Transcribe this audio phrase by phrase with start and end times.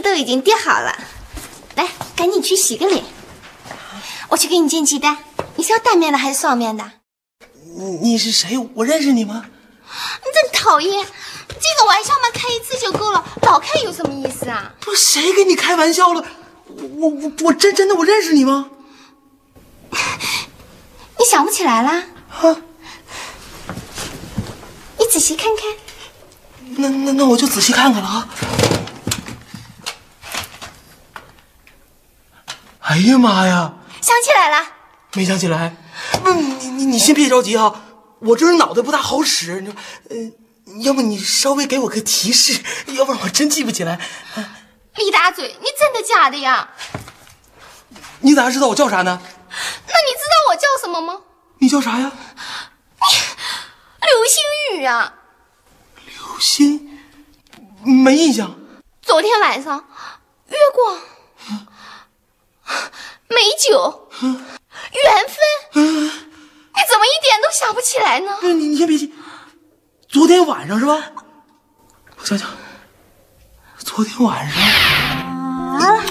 [0.00, 0.96] 都已经叠好了，
[1.76, 3.04] 来，赶紧去洗个脸。
[4.28, 5.18] 我去给你煎鸡蛋，
[5.56, 6.92] 你是要单面的还是双面的？
[7.76, 8.58] 你你是谁？
[8.74, 9.46] 我认识你吗？
[9.46, 11.06] 你真讨厌！
[11.48, 14.74] 这个玩笑嘛，开一次就够了，老开有什么意思啊？
[14.80, 16.24] 不是，谁跟你开玩笑了？
[16.66, 18.70] 我我我真真的我认识你吗？
[19.90, 22.04] 你想不起来啦？
[22.28, 22.56] 啊，
[24.98, 25.64] 你仔细看看，
[26.76, 28.28] 那那那我就仔细看看了啊。
[32.88, 34.66] 哎呀妈呀，想起来了。
[35.12, 35.76] 没想起来。
[36.24, 37.82] 不，你你你先别着急哈，
[38.20, 39.76] 我这人脑袋不大好使，你说，
[40.08, 40.16] 呃，
[40.80, 42.62] 要不你稍微给我个提示，
[42.96, 44.00] 要不然我真记不起来。
[44.34, 44.56] 啊
[44.94, 46.70] 李大嘴，你真的假的呀？
[48.20, 49.20] 你咋知道我叫啥呢？
[49.22, 51.20] 那你知道我叫什么吗？
[51.58, 52.10] 你叫啥呀？
[54.00, 55.12] 流星雨啊！
[56.06, 56.98] 流星？
[57.84, 58.58] 没印象。
[59.02, 59.84] 昨天晚上，
[60.48, 60.98] 月光、
[63.28, 64.28] 美酒、缘
[65.26, 65.34] 分，
[65.74, 68.30] 你怎么一点都想不起来呢？
[68.42, 69.12] 你，你先别急。
[70.08, 70.98] 昨天晚上是吧？
[72.18, 72.48] 我想想，
[73.78, 74.62] 昨天晚上。
[74.62, 76.04] 啊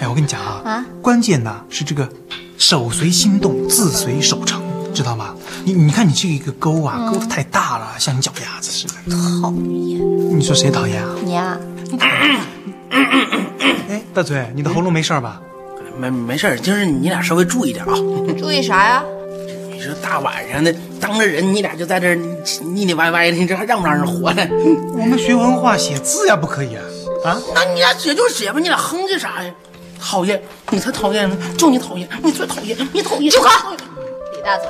[0.00, 2.10] 哎，我跟你讲啊，啊关键呢是这个
[2.58, 4.62] 手随心动，字随手成，
[4.94, 5.34] 知道吗？
[5.64, 8.94] 你你看你这一个勾啊，勾的太大了，像你脚丫子似的。
[9.42, 11.14] 讨厌你说谁讨厌啊？
[11.22, 11.58] 你啊！
[13.88, 15.40] 哎，大嘴，你的喉咙没事吧？
[15.98, 17.94] 没没事儿，就是你俩稍微注意点啊。
[18.38, 19.04] 注意啥呀？
[19.72, 24.46] 你说大晚上的，当着人你俩就在这腻腻歪歪的，你这还让不让人活了？
[24.98, 26.82] 我们学文化，写字呀，不可以啊！
[27.24, 29.52] 啊，那你俩写就写吧，你俩哼唧啥呀？
[29.98, 30.40] 讨厌，
[30.70, 31.36] 你才讨厌呢！
[31.58, 33.30] 就你讨厌，你最讨厌，你讨厌。
[33.30, 33.74] 住口！
[34.34, 34.66] 李大嘴，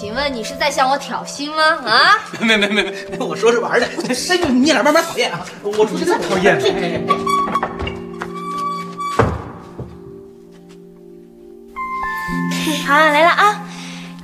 [0.00, 1.62] 请问你是在向我挑衅吗？
[1.84, 2.18] 啊？
[2.40, 3.86] 没没没没，我说着玩的。
[3.86, 5.44] 哎，你俩慢慢讨厌啊！
[5.62, 6.58] 我出去再讨厌。
[12.88, 13.60] 好，来了啊！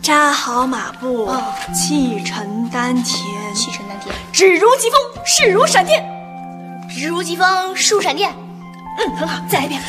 [0.00, 1.30] 扎好马步，
[1.74, 6.02] 气沉丹田，气沉丹田，指如疾风，势如闪电。
[6.88, 8.34] 指如疾风，势如闪电。
[8.96, 9.82] 嗯，很好，再来一遍。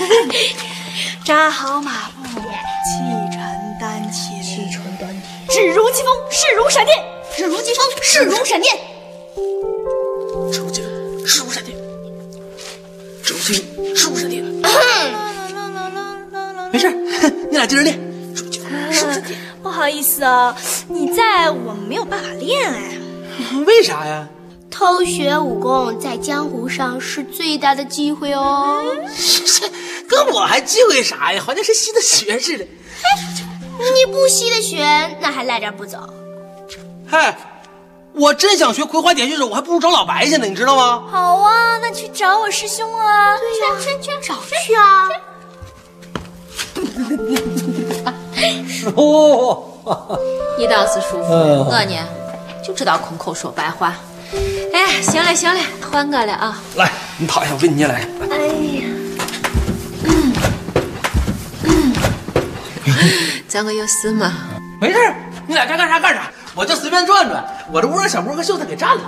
[1.23, 2.25] 扎好马步，
[2.83, 2.99] 气
[3.31, 3.39] 沉
[3.79, 6.97] 丹田，气沉丹田，指如疾风，势如闪电。
[7.37, 8.77] 指如疾风，势如闪电。
[10.51, 11.77] 指如疾风，势如闪电。
[13.23, 14.43] 指如疾风，势如闪电。
[16.73, 16.91] 没事，
[17.49, 18.04] 你俩接着练。
[19.65, 20.55] 不好意思啊，
[20.89, 22.99] 你在我没有办法练哎。
[23.65, 24.29] 为啥呀？
[24.69, 28.85] 偷学武功在江湖上是最大的忌讳哦。
[30.07, 31.41] 跟我还忌讳啥呀？
[31.43, 32.63] 好像是吸的血似的。
[32.63, 35.97] 你不吸的血，那还赖这不走？
[37.07, 37.35] 嗨，
[38.13, 41.07] 我真想学葵花点穴手，我还不如找老白去呢，你知道吗？
[41.11, 43.35] 好啊，那去找我师兄啊！
[43.39, 44.35] 对呀，去去找
[44.67, 45.09] 去啊！
[48.95, 50.19] 哦，
[50.57, 51.95] 你倒是舒服，嗯我呢
[52.63, 53.95] 就知道空口说白话。
[54.73, 55.59] 哎，行了行了，
[55.91, 56.61] 换个了啊！
[56.75, 58.07] 来，你躺下，我给你捏来。
[58.31, 58.83] 哎呀，
[60.03, 60.33] 嗯
[61.63, 61.93] 嗯
[63.47, 64.33] 咱我有事吗？
[64.81, 64.97] 没事，
[65.47, 67.45] 你俩该干啥干啥，我就随便转转。
[67.71, 69.03] 我这屋让小莫和秀才给占了。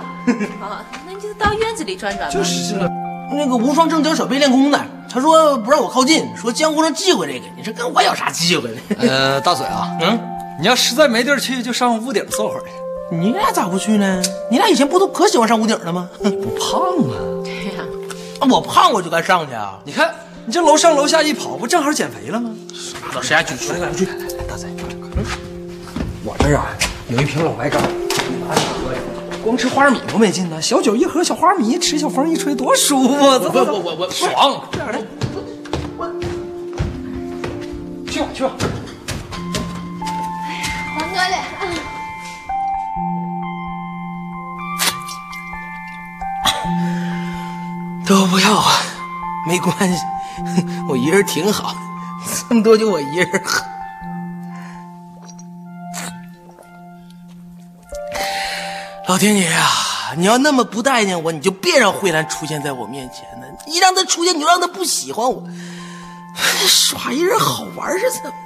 [0.60, 2.34] 啊，那你就到院子里转转吧。
[2.34, 2.90] 就是这个，
[3.30, 7.44] 那个无双正经手背练功呢，他说不让我靠近，说江湖上忌讳这个。
[7.56, 8.80] 你说跟我有啥忌讳的？
[9.06, 10.18] 呃，大嘴啊，嗯，
[10.60, 13.16] 你要实在没地儿去，就上屋顶坐会儿去。
[13.16, 14.22] 你俩咋不去呢？
[14.50, 16.08] 你俩以前不都可喜欢上屋顶了吗？
[16.20, 16.80] 不胖
[17.10, 17.16] 啊？
[17.44, 17.84] 对呀、
[18.50, 19.78] 我胖我就该上去啊！
[19.84, 20.10] 你看
[20.46, 22.50] 你这楼上楼下一跑，不正好减肥了吗？
[23.06, 23.54] 拉倒，谁还去？
[23.56, 24.06] 谁敢去？
[24.48, 24.68] 大嘴，
[26.24, 26.66] 我这儿啊
[27.08, 28.98] 有一瓶老白干，你拿去喝呀。
[29.48, 33.38] 光吃花生米多没劲呢，小酒一喝，小花生米，吃小风一吹，多舒服啊！
[33.38, 34.62] 走走走，我我我爽！
[34.70, 35.00] 这样的，
[38.12, 38.52] 去吧去吧。
[40.98, 41.38] 还哥嘞！
[48.06, 48.82] 都不要啊，
[49.48, 49.98] 没关系，
[50.90, 51.74] 我一人挺好，
[52.50, 53.64] 这么多就我一人喝。
[59.08, 63.46] 老天爷啊，你要那么不待见我，你就别让慧兰出现在我面前呢。
[63.66, 65.48] 一让她出现，你就让她不喜欢我，
[66.66, 68.36] 耍一人好玩是怎么的？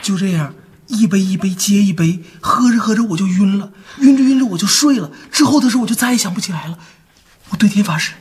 [0.00, 0.54] 就这样，
[0.86, 5.10] 一杯一杯接一杯，喝着喝着我就晕了，晕着晕着我就睡了。
[5.32, 6.78] 之后的事我就再也想不起来了。
[7.48, 8.12] 我对天发誓，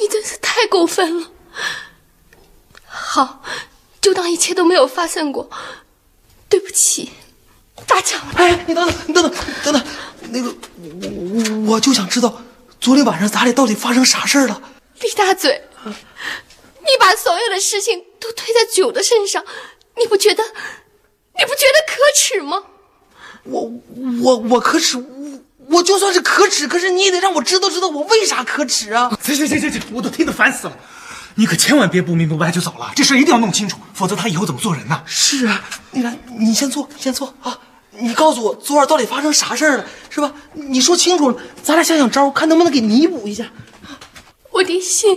[0.00, 1.30] 你真是太过分了。
[2.84, 3.42] 好，
[4.00, 5.50] 就当一切都没有发生过。
[6.48, 7.10] 对不起，
[7.86, 8.20] 大强。
[8.34, 9.34] 哎，你等等，你等等，
[9.64, 9.84] 等等，
[10.30, 12.42] 那个，我我我就想知道，
[12.80, 14.62] 昨天晚上咱俩到底发生啥事儿了？
[15.00, 19.44] 李大嘴，你把所有的事情都推在酒的身上，
[19.98, 22.64] 你不觉得，你不觉得可耻吗？
[23.44, 23.70] 我
[24.22, 29.10] 我我可耻，我我就算是可耻，可是你也得让我知道知道我为啥可耻啊！
[29.22, 30.76] 行行行行行，我都听得烦死了。
[31.34, 35.02] 你可千万别不明不白就走了，这事一定要弄清楚，否则他以后怎么做人呢？
[35.06, 37.60] 是啊，你来，你先坐，先坐啊！
[38.00, 40.32] 你告诉我昨晚到底发生啥事儿了，是吧？
[40.52, 43.50] 你说清楚了，咱俩想想招，看能不能给弥补一下。
[44.50, 45.16] 我的心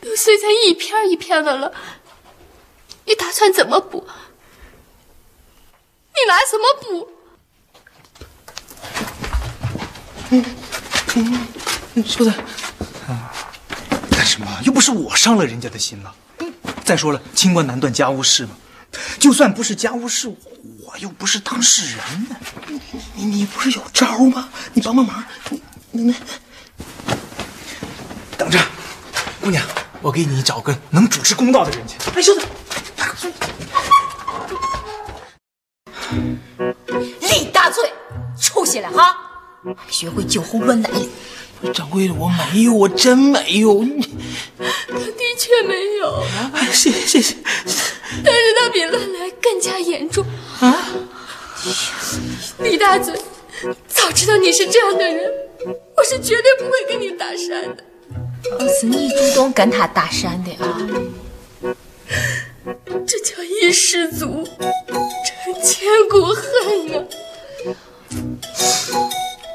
[0.00, 1.72] 都碎成一片一片的了，
[3.06, 4.06] 你打算怎么补？
[6.14, 7.10] 你拿什么补？
[10.30, 12.32] 嗯，说的，
[14.10, 14.46] 干什么？
[14.62, 16.14] 又不是我伤了人家的心了。
[16.84, 18.52] 再说了，清官难断家务事嘛。
[19.18, 22.36] 就算不是家务事，我又不是当事人呢。
[23.14, 24.48] 你你不是有招吗？
[24.74, 25.24] 你帮帮忙，
[25.92, 26.14] 你你，
[28.36, 28.58] 等着，
[29.40, 29.64] 姑娘，
[30.00, 31.96] 我给你找个能主持公道的人去。
[32.14, 32.46] 哎，秀子，
[37.20, 37.92] 李大嘴，
[38.40, 39.16] 出息了哈！
[39.90, 40.90] 学会酒后乱来。
[41.74, 43.82] 掌柜的，我没有，我真没有。
[43.82, 44.00] 你，
[44.56, 46.22] 他的确没有，
[46.54, 47.34] 哎，谢谢谢谢。
[48.24, 50.24] 但是他比乱来更加严重
[50.60, 50.88] 啊！
[52.60, 53.12] 李大嘴，
[53.88, 55.28] 早知道你是这样的人，
[55.96, 57.84] 我是绝对不会跟你搭讪的。
[58.78, 60.78] 是你主动跟他搭讪的啊？
[63.04, 67.04] 这叫一失足成千古恨啊！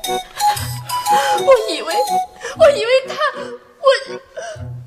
[1.40, 1.94] 我以为，
[2.58, 3.88] 我以为他，我，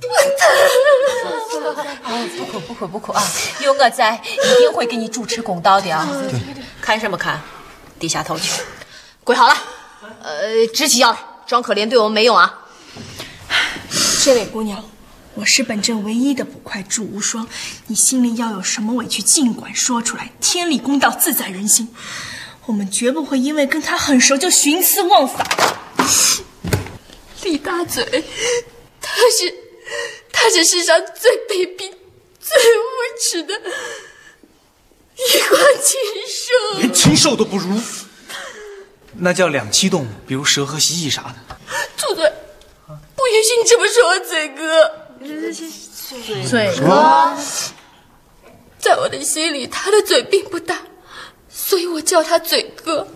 [0.03, 0.47] 我他。
[2.37, 3.23] 不哭不哭不哭啊！
[3.63, 6.07] 有我在，一定会给你主持公道的啊！
[6.81, 7.41] 看什么看？
[7.99, 8.63] 低下头去，
[9.25, 9.55] 跪好了。
[10.23, 12.67] 呃，直起腰来，装可怜对我们没用啊！
[14.23, 14.85] 这位姑娘，
[15.35, 17.49] 我是本镇唯一的捕快祝无双，
[17.87, 21.95] 你心里要有什么委屈，尽管说出来，天理公道自在人心。
[22.67, 25.47] 我们绝不会因为跟他很熟就徇私枉法。
[27.43, 28.25] 李大嘴，
[29.01, 29.55] 他是，
[30.33, 31.93] 他是世上最卑鄙、
[32.41, 32.85] 最无
[33.21, 35.97] 耻的一光禽
[36.27, 36.79] 兽。
[36.81, 37.81] 连禽兽都不如，
[39.19, 41.57] 那叫两栖动物，比如蛇和蜥蜴啥的。
[41.97, 42.33] 住嘴！
[43.15, 45.07] 不允许你这么说我嘴哥。
[46.49, 47.37] 嘴哥，
[48.79, 50.83] 在我的心里，他的嘴并不大，
[51.67, 53.09] 所以我叫他嘴哥。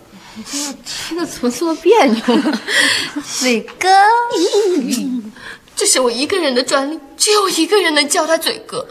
[0.85, 2.61] 听着怎么这么别扭呢？
[3.38, 3.88] 嘴哥，
[5.76, 8.88] 这是我一个人的专利，只有我一个人能叫他嘴哥。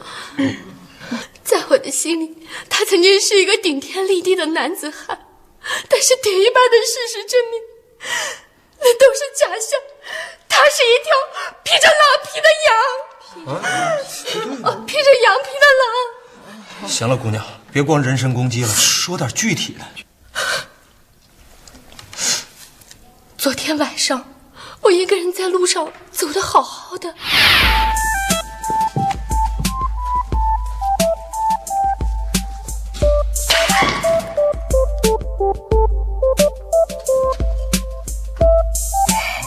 [1.44, 5.28] 在我的心里，他曾经是一个顶天立地的男子汉，
[5.90, 7.62] 但是铁一般的事实证明，
[8.80, 9.78] 那都是假象。
[10.48, 11.12] 他是一条
[11.64, 13.56] 披着狼皮的羊，
[14.64, 16.88] 啊，披着羊皮的狼。
[16.88, 19.86] 行了，姑娘，别光人身攻击了，说点具体的。
[23.38, 24.26] 昨天晚上，
[24.82, 27.14] 我一个人在路上走的好好的，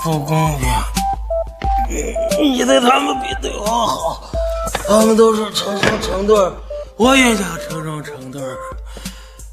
[0.04, 0.68] 不公平！
[2.40, 4.30] 你对他们比对我好，
[4.86, 6.54] 他们都是成双成对儿，
[6.96, 8.56] 我也想成双成对儿。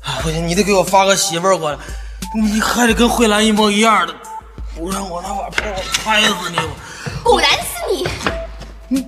[0.03, 1.77] 啊，不行，你得给我发个媳妇儿过来，
[2.35, 4.13] 你还得跟慧兰一模一样的，
[4.75, 6.57] 不然我拿把拍，我拍死你！
[7.23, 8.07] 果然是你！
[8.87, 9.07] 你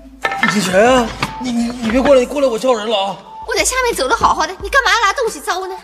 [0.53, 1.07] 你谁啊？
[1.39, 3.17] 你你你别过来，你过来我叫人了啊！
[3.47, 5.75] 我在下面走的好好的，你干嘛要拿东西砸我呢？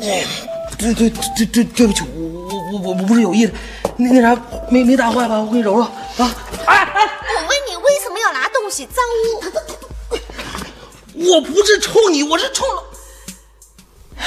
[0.00, 3.52] 对对对对对不起，我我我我我不是有意的，
[3.96, 5.38] 那那啥没没打坏吧？
[5.38, 5.90] 我给你揉揉啊！
[6.66, 8.96] 哎哎，我问你为什么要拿东西脏
[9.42, 9.73] 我？
[11.14, 12.82] 我不是冲你，我是冲了。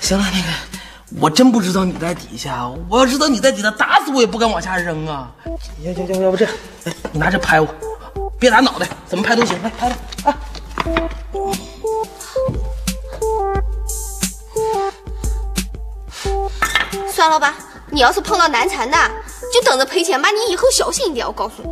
[0.00, 0.48] 行了，那个
[1.20, 5.32] 我真不知道你在底下，我要知道你在底下，打死我也不敢往下扔啊！
[5.82, 6.54] 行行行，要不这样，
[6.84, 7.66] 哎，你拿着拍我，
[8.38, 9.90] 别打脑袋，怎么拍都行，来拍
[10.22, 10.38] 拍啊！
[17.12, 17.56] 算了吧，
[17.90, 18.96] 你要是碰到难缠的，
[19.52, 20.30] 就等着赔钱吧。
[20.30, 21.68] 你以后小心一点，我告诉你。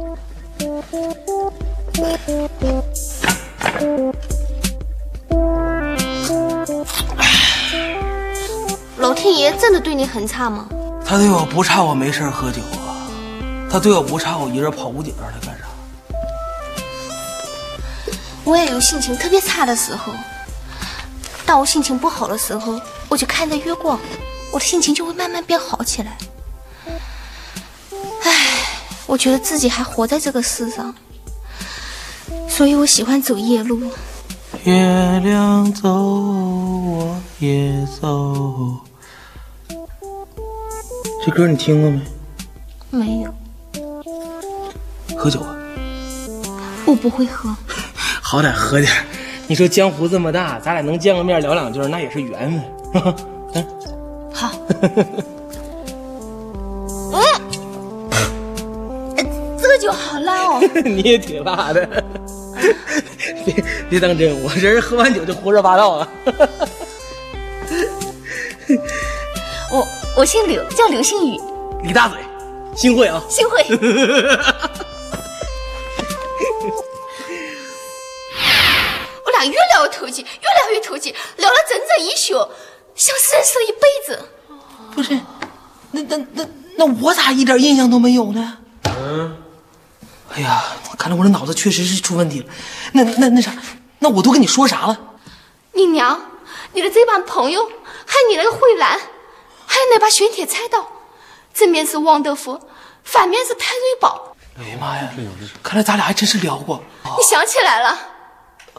[8.99, 10.69] 老天爷真的对你很差吗？
[11.07, 13.09] 他对我不差，我没事喝酒啊。
[13.71, 15.65] 他对我不差，我一人跑屋顶上来干啥？
[18.45, 20.13] 我也有心情特别差的时候，
[21.47, 23.99] 当我心情不好的时候，我就看着月光，
[24.51, 26.17] 我的心情就会慢慢变好起来。
[28.25, 28.33] 唉，
[29.07, 30.95] 我觉得自己还活在这个世上，
[32.47, 33.80] 所以我喜欢走夜路。
[34.64, 38.76] 月亮走，我也走。
[41.25, 42.00] 这歌你听过没？
[42.90, 43.35] 没有，
[45.16, 45.54] 喝酒啊？
[46.87, 47.54] 我不会喝。
[48.23, 48.92] 好歹喝点。
[49.47, 52.50] 你说江湖这么大，咱俩能见个面聊两句，那也是缘
[52.92, 53.14] 分。
[53.54, 53.66] 嗯，
[54.33, 54.50] 好。
[54.80, 55.07] 嗯，
[59.59, 60.61] 这个酒好辣哦。
[60.85, 62.04] 你也挺辣的。
[63.52, 66.09] 别别当真，我这人喝完酒就胡说八道啊。
[69.71, 69.87] 我
[70.17, 71.40] 我姓刘，叫刘星宇。
[71.83, 72.19] 李大嘴，
[72.76, 73.23] 幸会啊！
[73.28, 73.64] 幸会。
[79.25, 82.35] 我俩越聊越投机，越聊越投机，聊了整整一宿，
[82.95, 84.19] 像是认识了一辈子。
[84.95, 85.19] 不是，
[85.93, 88.59] 那那那那我咋一点印象都没有呢？
[88.85, 89.37] 嗯。
[90.35, 90.62] 哎呀，
[90.99, 92.47] 看来我这脑子确实是出问题了。
[92.92, 93.52] 那那那啥，
[93.99, 94.99] 那我都跟你说啥了？
[95.73, 96.21] 你娘，
[96.73, 97.64] 你的这帮朋友，
[98.07, 98.99] 还有你那个慧兰，
[99.66, 100.87] 还有那把玄铁菜刀，
[101.52, 102.61] 正面是王德福，
[103.04, 104.37] 反面是谭瑞宝。
[104.59, 105.09] 哎呀妈呀！
[105.62, 106.83] 看来咱俩还真是聊过。
[107.04, 107.97] 你想起来了？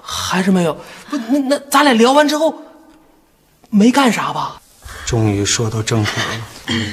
[0.02, 0.74] 还是没有？
[1.10, 2.64] 不，那那咱俩聊完之后
[3.70, 4.62] 没干啥吧？
[5.06, 6.84] 终于说到正题了。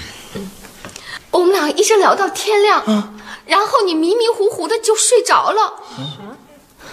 [1.30, 2.82] 我们俩一直聊到天亮。
[2.87, 3.12] 嗯。
[3.46, 5.75] 然后你迷迷糊糊的就睡着了，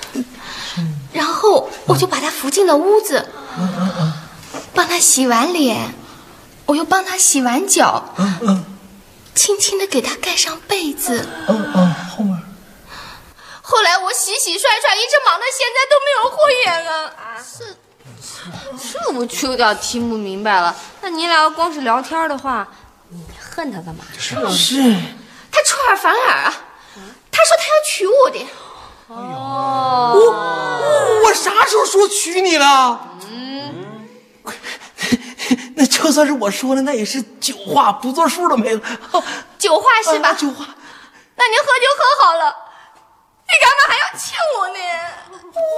[1.14, 3.30] 然后我就把他扶进了屋子，
[4.74, 5.94] 帮他洗完脸，
[6.66, 8.14] 我又帮他洗完脚，
[9.36, 11.28] 轻轻的给他盖上被子。
[11.48, 12.42] 后面。
[13.66, 17.08] 后来我洗洗涮涮，一直忙到现在都没有合眼了。
[17.10, 17.78] 啊，是，
[18.94, 20.76] 这我就有点听不明白了。
[21.02, 22.68] 那你俩要光是聊天的话，
[23.10, 24.04] 你恨他干嘛？
[24.18, 24.96] 是是。
[25.52, 26.54] 他出尔反尔啊！
[27.32, 28.46] 他说他要娶我的。
[29.16, 30.22] 哦，我
[31.26, 33.18] 我啥时候说娶你了？
[33.30, 34.08] 嗯，
[35.76, 38.82] 那就算是我说了，那也是酒话，不作数的妹子。
[39.60, 40.34] 酒话是吧？
[40.34, 40.66] 酒话。
[41.36, 42.56] 那您喝酒喝好了，
[43.48, 44.80] 你干嘛还要亲我呢？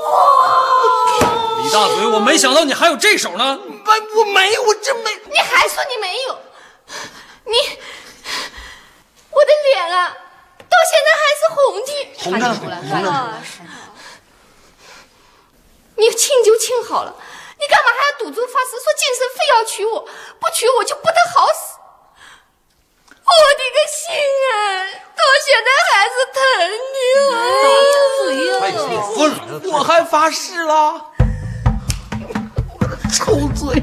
[0.06, 1.64] 哇！
[1.64, 3.60] 李大嘴，我没想到你还有这手呢。
[3.68, 5.10] 我我没有，我真没。
[5.32, 6.40] 你还说你没有？
[7.46, 7.54] 你。
[9.32, 10.25] 我的脸啊，到
[10.90, 11.90] 现在还是红的。
[12.18, 12.54] 红着呢，
[12.90, 13.12] 红着呢。
[15.98, 17.16] 你亲就亲好了，
[17.60, 21.80] 你干嘛还要赌咒发誓，说今生非要娶我，不娶我就不得好死？
[23.08, 24.04] 我的个心
[24.52, 24.54] 啊，
[25.16, 26.40] 到现在还是疼
[26.94, 26.98] 的。
[29.18, 29.20] 我
[29.72, 31.12] 我还发誓了，
[32.80, 33.82] 我的臭嘴！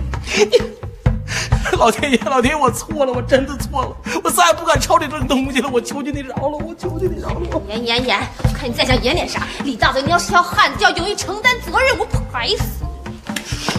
[1.82, 7.60] 老天爷，老天爷，我错了，我真的错了，我再也不敢朝你扔东西了，我求求你饶了我，求求你饶了我！
[7.68, 8.20] 演演演，
[8.54, 9.42] 看你再想演点啥！
[9.64, 12.84] 李大嘴，你要是条汉子，要勇于承担责任，我拍死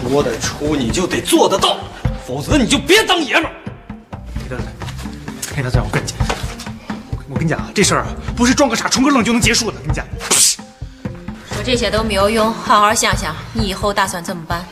[0.02, 0.10] 你！
[0.10, 1.78] 说得出你就得做得到，
[2.26, 3.52] 否则你就别当爷们儿。
[4.42, 4.66] 李大嘴，
[5.56, 6.18] 李大嘴，我跟你讲，
[7.30, 9.78] 我跟你讲啊，这事儿啊，不是装个傻充个愣就能结束的。
[9.80, 10.04] 跟你讲，
[11.54, 14.62] 说这些都没有用，好好想想，你以后打算怎么办？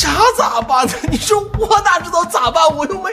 [0.00, 0.94] 啥咋办呢？
[1.10, 2.64] 你说我哪知道咋办？
[2.74, 3.10] 我又没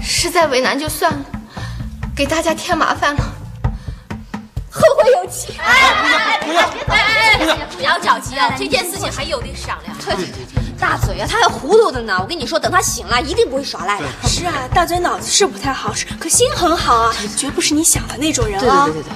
[0.00, 1.24] 实在为难就算了，
[2.16, 3.22] 给大家添麻烦了，
[4.70, 5.52] 后会有期。
[5.58, 6.40] 哎哎哎！
[6.40, 6.98] 不要，哎
[7.38, 9.94] 哎，不要着急啊，这件事情还有的商量。
[9.98, 12.16] 对对对，大嘴啊，他还糊涂的呢。
[12.18, 14.06] 我跟你说，等他醒了，一定不会耍赖的。
[14.26, 18.86] 是啊，大嘴脑子是不太好使，可心很好啊，绝不是你想的那种人啊。
[18.86, 19.12] 对对对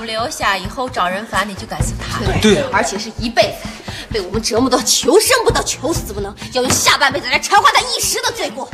[0.00, 2.24] 不留下，以后找人烦你就该是他。
[2.40, 3.68] 对，而且是一辈子，
[4.10, 8.66] 被我们折磨到求生不得，求死不能，要用下半辈子来偿还他一时的罪过。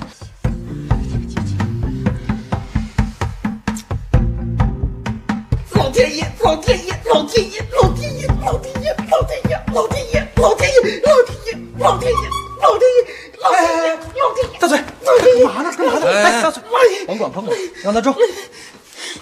[5.71, 12.31] 老天爷，老天爷，老天爷，老天爷，老天爷，老天爷，老天爷，老天爷，老天爷，老天爷，
[12.61, 13.03] 老天爷，
[13.43, 15.73] 老天爷，老天爷，大嘴，干嘛呢？
[15.77, 16.07] 干嘛呢？
[16.07, 16.63] 哎，大嘴，
[17.05, 18.15] 甭管甭管，让他撞。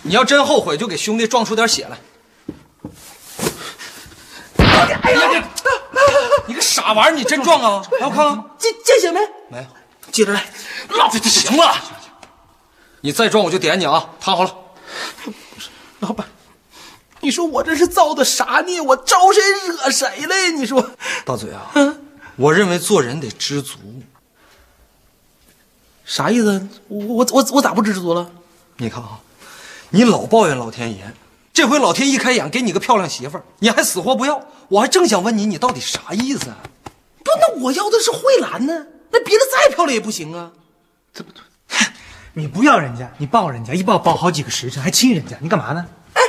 [0.02, 1.98] 你要真后悔，就给兄弟撞出点血来。
[4.58, 5.50] 哎呀，
[6.46, 7.82] 你个傻玩意儿，你真撞啊？
[8.00, 9.20] 来，我看看，见见血没？
[9.50, 9.64] 没有。
[10.10, 10.50] 接着来，
[10.90, 11.74] 老子行了，
[13.00, 14.10] 你再撞我就点你啊！
[14.20, 14.54] 躺好了。
[16.00, 16.26] 老板，
[17.20, 18.80] 你说我这是造的啥孽？
[18.80, 20.50] 我招谁惹谁了呀？
[20.54, 20.90] 你说，
[21.24, 22.00] 大嘴啊，嗯
[22.36, 23.78] 我认为做人得知足。
[26.04, 26.68] 啥意思？
[26.88, 28.30] 我我我我咋不知足了？
[28.76, 29.18] 你看啊，
[29.94, 31.14] 你老抱怨老天爷，
[31.52, 34.44] 这回老天一开眼给你个漂亮媳妇儿，你还死活不要。
[34.66, 36.56] 我还正想问你，你到底啥意思啊？
[37.22, 40.50] 不，那我要的是慧兰呢，那别的再漂亮也不行啊。
[41.12, 41.44] 这不对，
[42.32, 45.86] 你不要人家，你抱人家，一抱抱好几个时辰，还亲人家，你干嘛呢？
[46.14, 46.22] 哎，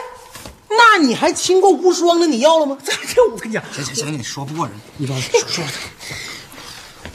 [0.69, 2.27] 那你还亲过无双呢？
[2.27, 2.77] 你要了吗？
[2.85, 5.63] 这这，我跟你讲，行行行，你说不过人，你帮我说说。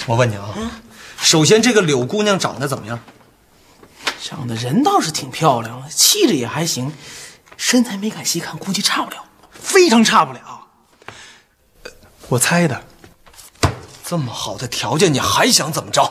[0.06, 0.52] 我问你啊，
[1.16, 2.98] 首先这个柳姑娘长得怎么样？
[4.22, 6.92] 长得人倒是挺漂亮，气质也还行，
[7.56, 10.66] 身材没敢细看，估计差不了，非常差不了。
[12.28, 12.84] 我猜的。
[14.04, 16.02] 这么好的条件，你还想怎么着？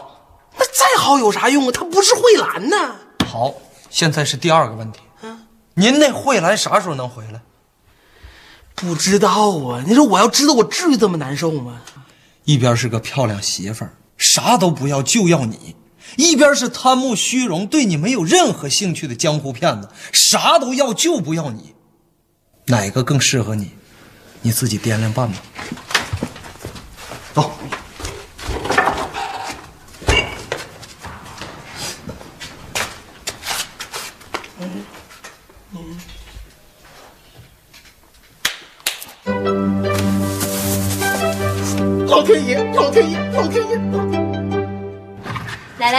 [0.57, 1.71] 那再好有啥用啊？
[1.71, 2.95] 她不是慧兰呢。
[3.27, 3.53] 好，
[3.89, 5.01] 现在是第二个问题。
[5.21, 7.41] 嗯，您那慧兰啥时候能回来？
[8.73, 9.83] 不知道啊。
[9.85, 11.81] 你说我要知道，我至于这么难受吗？
[12.45, 15.75] 一边是个漂亮媳妇儿，啥都不要就要你；
[16.17, 21.75] 一边是贪慕虚荣、对你没有任何兴趣的江湖骗子，啥都要就不要你。
[22.65, 23.71] 哪个更适合你？
[24.41, 25.37] 你自己掂量办吧。
[27.33, 27.51] 走。
[42.07, 43.68] 老天爷，老天爷，老天爷！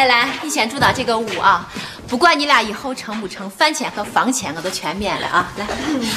[0.01, 1.69] 来来来，你先主导这个屋啊！
[2.09, 5.53] 不管你俩以后成不成，饭钱和房钱我都全免了啊！
[5.59, 5.67] 来，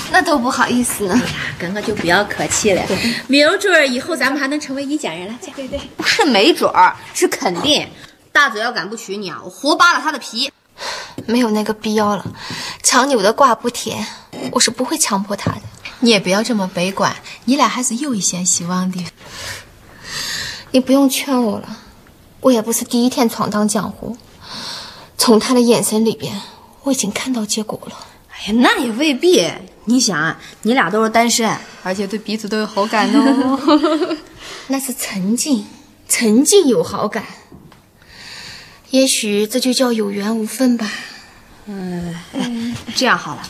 [0.10, 1.22] 那都不好意思呢。
[1.60, 2.82] 跟我就不要客气了，
[3.28, 5.38] 没有准儿以后咱们还能成为一家人了。
[5.54, 7.86] 对对，不是没准儿，是肯定。
[8.32, 10.50] 大嘴要敢不娶你啊，我活扒了他的皮。
[11.26, 12.26] 没有那个必要了，
[12.82, 14.08] 强扭的瓜不甜，
[14.54, 15.62] 我是不会强迫他的。
[16.00, 19.06] 你也不要这么悲观，你俩还是有一线希望的。
[20.72, 21.78] 你不用劝我了，
[22.44, 24.16] 我也不是第一天闯荡江湖。
[25.18, 26.42] 从他的眼神里边，
[26.84, 27.98] 我已经看到结果了。
[28.30, 29.50] 哎呀，那也未必。
[29.86, 34.18] 你想啊，你俩都是单身，而且对彼此都有好感哦。
[34.68, 35.66] 那是曾经，
[36.08, 37.24] 曾经有好感。
[38.92, 40.90] 也许这就叫有缘无分吧。
[41.66, 42.16] 嗯，
[42.96, 43.42] 这样好了，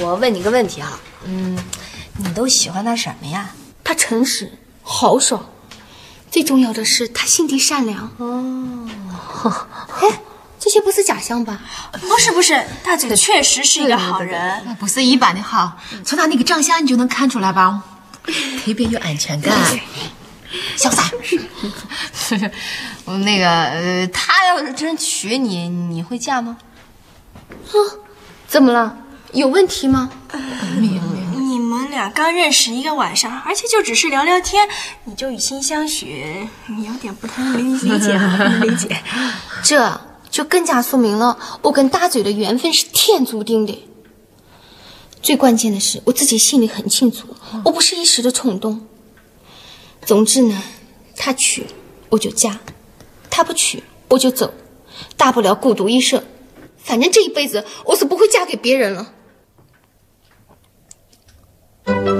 [0.00, 1.56] 我问你个问题哈，嗯，
[2.18, 3.54] 你都喜欢他什么呀？
[3.84, 4.50] 他诚实、
[4.82, 5.44] 豪爽，
[6.34, 8.10] 最重要的是他心地善良。
[8.16, 8.88] 哦，
[10.02, 10.20] 哎，
[10.58, 11.60] 这些不是假象吧？
[11.92, 17.80] 不是不是，大嘴确实是一个好人，不是一般的好，从他那个长相你就能看出来吧，
[18.26, 19.56] 特别有安全感。
[20.76, 21.08] 小三，
[23.22, 26.56] 那个呃，他要是真娶你，你会嫁吗？
[27.68, 27.74] 啊，
[28.48, 28.96] 怎么了？
[29.32, 30.10] 有问题吗？
[30.78, 31.33] 没有没有。
[31.44, 34.66] 你们俩刚认识一个晚上，而且就只是聊聊天，
[35.04, 38.18] 你就以心相许，你有点不太能理解，
[38.62, 39.02] 理解。
[39.62, 43.86] 这就更加说明了我跟大嘴的缘分是天注定的。
[45.22, 47.28] 最关键的是，我自己心里很清楚，
[47.64, 48.86] 我不是一时的冲动。
[50.04, 50.62] 总之呢，
[51.16, 51.66] 他娶
[52.08, 52.58] 我就嫁，
[53.28, 54.54] 他不娶我就走，
[55.16, 56.22] 大不了孤独一生。
[56.78, 59.12] 反正这一辈子我是不会嫁给别人了。
[61.86, 62.13] Thank you.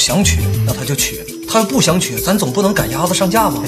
[0.00, 3.60] 想娶，那他就娶；他要不想娶，咱总不能赶鸭子上架吧？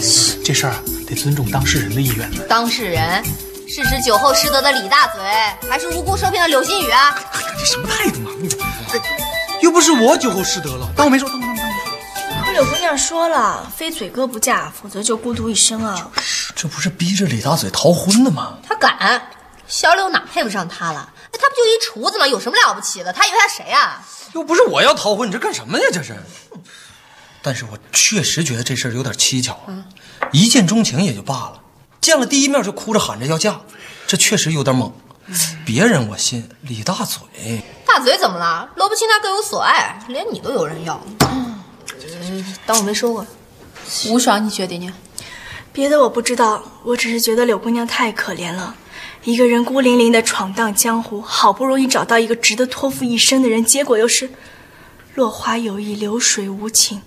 [0.42, 2.38] 这事儿啊，得尊重当事人的意愿呢。
[2.49, 3.23] 当事人
[3.68, 5.21] 是指酒后失德的李大嘴，
[5.68, 7.14] 还是无辜受骗的柳新宇啊？
[7.35, 8.31] 哎呀，这什么态度嘛？
[8.40, 9.01] 你哎
[9.61, 12.47] 又不是我酒后失德了，当我没说，当我当我当我没说。
[12.47, 16.11] 可柳姑娘说了，非嘴哥不嫁，否则就孤独一生啊。
[16.57, 18.57] 这不是逼着李大嘴逃婚的吗？
[18.66, 19.23] 他敢，
[19.68, 21.11] 小柳哪配不上他了？
[21.33, 22.27] 那他不就一厨子吗？
[22.27, 23.12] 有什么了不起的？
[23.12, 24.05] 他以为他谁啊？
[24.35, 25.85] 又不是我要逃婚，你这干什么呀？
[25.92, 26.16] 这是。
[27.42, 29.85] 但是我确实觉得这事儿有点蹊跷啊！
[30.31, 31.61] 一见钟情也就罢了，
[32.01, 33.62] 见了第一面就哭着喊着要嫁，
[34.07, 34.92] 这确实有点猛。
[35.64, 38.71] 别人我信，李大嘴大嘴怎么了？
[38.77, 41.01] 萝卜青菜各有所爱，连你都有人要。
[41.31, 41.62] 嗯，
[42.64, 43.27] 当我没说过。
[44.09, 44.92] 吴爽，你觉得呢？
[45.73, 48.77] 别的我不知道，我只是觉得柳姑娘太可怜了，
[49.24, 54.30] 一个人孤零零的闯荡江湖，好不容易找到一个值得托付一生的人，结果又是
[55.14, 57.02] 落花有意，流水无情，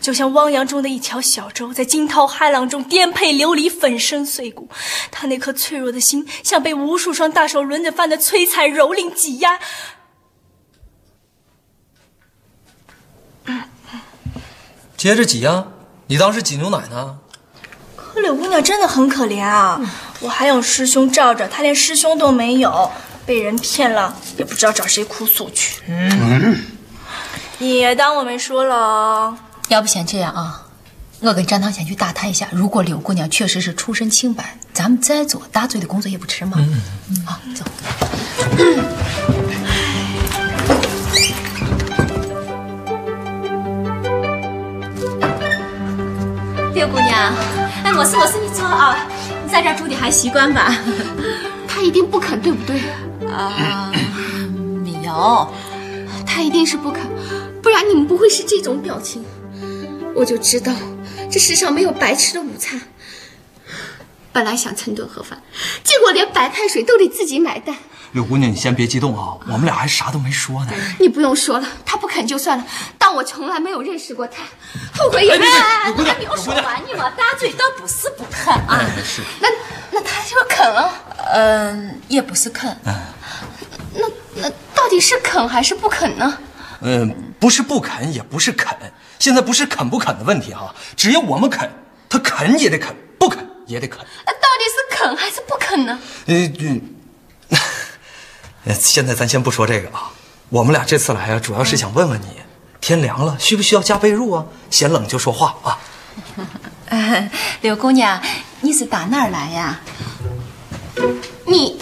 [0.00, 4.68] 就像汪洋中的一条小舟，在惊涛骇浪中颠沛流离，粉身碎骨。
[5.12, 9.60] 他那颗脆弱的心，像被无数双大手轮着翻的摧残、蹂躏、挤压。
[14.96, 15.68] 接着挤呀！
[16.08, 17.20] 你当是挤牛奶呢？
[17.96, 19.80] 可柳姑娘真的很可怜啊！
[20.20, 22.90] 我还有师兄罩着，他连师兄都没有，
[23.24, 25.80] 被人骗了，也不知道找谁哭诉去。
[25.88, 26.62] 嗯，
[27.58, 29.34] 也当我没说了。
[29.68, 30.66] 要不先这样啊，
[31.20, 36.56] 我跟张堂先去打探一下，如果柳姑娘确实是出身清白，咱们再做大嘴的工作也不迟嘛。
[36.58, 37.64] 嗯嗯，好，走。
[46.74, 47.34] 柳姑娘，
[47.84, 49.19] 哎，没事没事，你坐啊，你
[49.50, 50.74] 在这儿住你还习惯吧？
[51.66, 52.80] 他一定不肯，对不对？
[53.28, 53.92] 啊，
[54.84, 55.52] 没有，
[56.26, 57.02] 他一定是不肯，
[57.62, 59.24] 不然你们不会是这种表情。
[60.14, 60.72] 我就知道，
[61.30, 62.80] 这世上没有白吃的午餐。
[64.32, 65.42] 本来想蹭顿盒饭，
[65.82, 67.74] 结果连白开水都得自己买单。
[68.12, 70.72] 柳姑娘，你先别激动啊，我们俩还啥都没说呢。
[70.98, 72.64] 你不用说了，他不肯就算了，
[72.98, 74.42] 但我从来没有认识过他，
[74.94, 75.44] 后悔也没。
[75.46, 79.22] 哎，你还没有说完呢嘛，大嘴倒不是不肯啊，是。
[79.40, 79.48] 那
[79.92, 80.92] 那他就肯了，
[81.32, 82.76] 嗯，也不是肯。
[82.84, 86.38] 那那到底是肯还是不肯呢？
[86.80, 88.76] 嗯，不是不肯，也不是肯，
[89.18, 91.70] 现在不是肯不肯的问题哈，只要我们肯，
[92.08, 93.98] 他肯也得肯，不肯也得肯。
[94.26, 95.98] 那到底是肯还是不肯呢？
[96.26, 96.80] 呃，这，
[98.78, 100.10] 现在咱先不说这个啊，
[100.48, 102.26] 我们俩这次来啊，主要是想问问你，
[102.80, 104.46] 天凉了需不需要加被褥啊？
[104.70, 105.78] 嫌冷就说话啊。
[107.62, 108.20] 刘姑娘，
[108.60, 109.80] 你是打哪儿来呀？
[111.46, 111.78] 你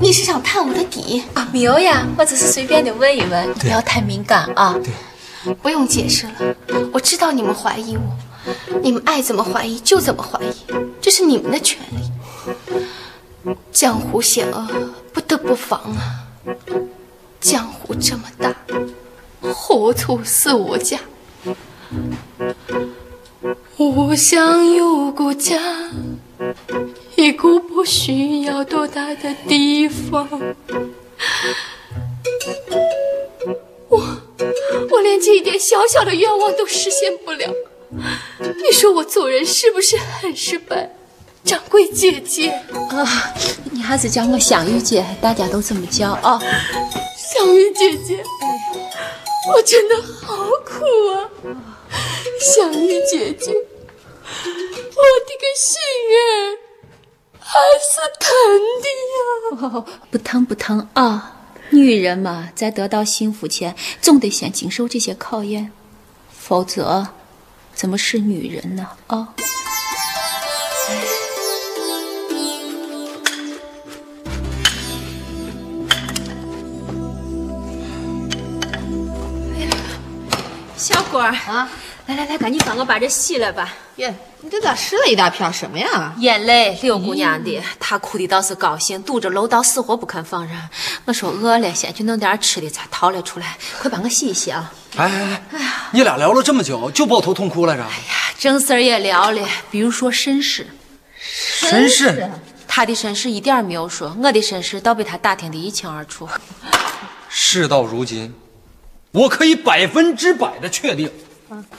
[0.00, 1.22] 你是想探我的底？
[1.34, 4.74] 啊，没有呀，我只是随便的问一问，不要太敏感啊。
[4.82, 6.54] 对， 不用解释了，
[6.92, 8.16] 我知道你们怀疑我，
[8.82, 10.54] 你们爱怎么怀疑就怎么怀疑，
[11.00, 13.54] 这是你们的权利。
[13.72, 14.66] 江湖险恶，
[15.12, 16.21] 不得不防啊！
[17.40, 18.54] 江湖这么大，
[19.40, 20.98] 何处是我家？
[23.76, 25.60] 我想有个家，
[27.16, 30.28] 一个不需要多大的地方。
[33.88, 33.98] 我
[34.90, 37.52] 我连这一点小小的愿望都实现不了，
[38.38, 40.94] 你说我做人是不是很失败？
[41.44, 42.50] 掌柜姐姐，
[42.90, 43.34] 啊，
[43.70, 46.40] 你还是叫我香玉姐，大家都这么叫啊。
[47.16, 48.22] 香玉姐姐，
[49.52, 51.28] 我真的好苦啊！
[52.40, 55.80] 香玉姐姐，我的个心
[56.14, 56.22] 儿
[57.40, 58.30] 还是疼
[58.82, 59.84] 的呀。
[60.10, 61.36] 不疼不疼啊！
[61.70, 65.72] 女人嘛，在得到幸福前，总得先经受这些考验，
[66.30, 67.08] 否则
[67.74, 68.88] 怎么是女人呢？
[69.08, 69.34] 啊！
[80.92, 81.68] 小果儿啊，
[82.06, 83.72] 来来来，赶紧帮我把这洗了吧。
[83.96, 85.50] 耶，你这咋湿了一大片？
[85.50, 86.14] 什么呀？
[86.18, 90.54] 眼泪，六姑娘的，她哭的倒是高兴，堵着楼道死活不肯放人。
[91.06, 93.56] 我说饿了，先去弄点吃的，才逃了出来。
[93.80, 94.70] 快帮我洗一洗啊！
[94.96, 97.82] 哎哎哎，你俩聊了这么久，就抱头痛哭来着？
[97.82, 100.66] 哎呀，正事儿也聊了，比如说身世。
[101.18, 102.30] 身世？
[102.68, 106.28] 他的身世一点没有说，我的身世倒被他打听的一清二楚。
[107.28, 108.34] 事到如今，
[109.12, 111.10] 我可以百分之百的确定。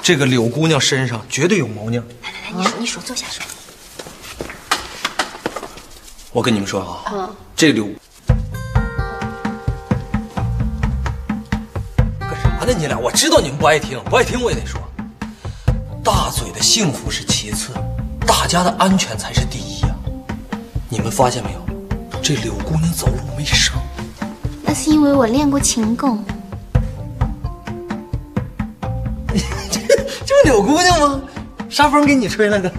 [0.04, 1.98] 这个柳姑娘身上绝对有猫腻。
[1.98, 3.44] 来来来，你说你说，坐下说。
[6.32, 7.90] 我跟你们说啊，这柳
[12.20, 12.74] 干啥呢？
[12.78, 14.80] 你俩，我知道你们不爱听，不爱听我也得说。
[16.04, 17.74] 大嘴的幸福是其次，
[18.28, 19.96] 大家的安全才是第一呀。
[20.88, 21.66] 你们发现没有？
[22.22, 23.76] 这柳姑娘走路没声。
[24.62, 26.24] 那是因为我练过琴功。
[30.44, 31.22] 柳姑娘吗？
[31.70, 32.72] 啥风给你吹来的？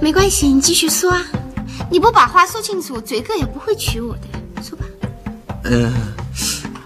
[0.00, 1.22] 没关系，你继续说啊。
[1.90, 4.62] 你不把话说清楚，嘴哥也不会娶我的。
[4.62, 4.84] 说吧。
[5.64, 5.92] 嗯，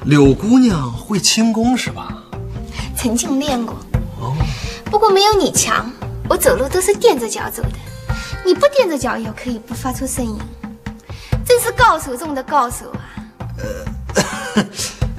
[0.05, 2.23] 柳姑娘会轻功是吧？
[2.97, 3.77] 曾经练过。
[4.21, 4.37] 哦。
[4.85, 5.91] 不过没有你强，
[6.29, 7.71] 我走路都是垫着脚走的。
[8.45, 10.39] 你不垫着脚也可以不发出声音，
[11.45, 13.01] 真是高手中的高手啊。
[13.59, 14.67] 呃，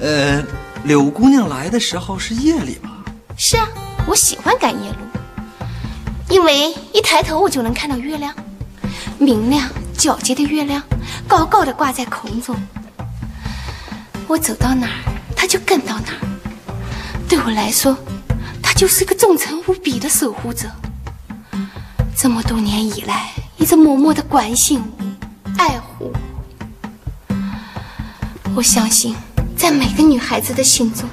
[0.00, 0.44] 呃，
[0.84, 2.90] 柳姑娘来的时候是夜里吧？
[3.36, 3.68] 是啊，
[4.08, 4.96] 我喜欢赶夜路，
[6.30, 8.34] 因为一抬头我就能看到月亮，
[9.18, 9.68] 明亮
[9.98, 10.82] 皎洁的月亮，
[11.28, 12.56] 高高的挂在空中。
[14.26, 16.26] 我走到哪儿，它就跟到哪儿。
[17.28, 17.98] 对我来说，
[18.62, 20.70] 它就是个忠诚无比的守护者。
[22.16, 25.04] 这么多年以来，一直默默的关心我、
[25.58, 26.10] 爱护
[27.28, 27.34] 我。
[28.56, 29.14] 我相信，
[29.54, 31.06] 在每个女孩子的心中。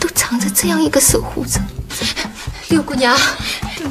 [0.00, 1.60] 都藏着这样一个守护者，
[2.68, 3.16] 六姑娘，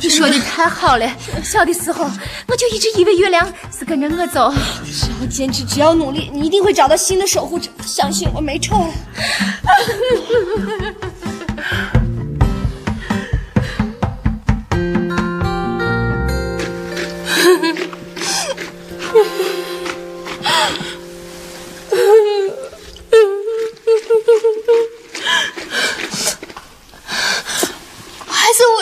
[0.01, 1.05] 你说的太好了。
[1.43, 2.09] 小的时候
[2.47, 4.53] 我就一直以为月亮是跟着我走，
[4.85, 7.69] 只要坚持，只要努力，你一定会找到新的守护者。
[7.85, 8.83] 相信我，没错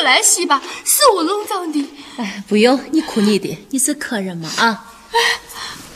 [0.07, 1.85] 来洗吧，是我弄脏的。
[2.15, 4.49] 哎，不用，你哭你的，你是客人嘛？
[4.57, 4.85] 啊，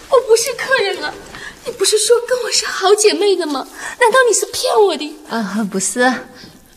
[0.10, 1.14] 我不是客人啊！
[1.66, 3.66] 你不是说跟我是好姐妹的吗？
[4.02, 5.16] 难道你是骗我的？
[5.30, 6.02] 啊，不是。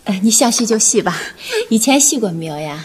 [0.04, 1.20] 哎，你想洗就洗吧，
[1.70, 2.84] 以前洗过没有呀？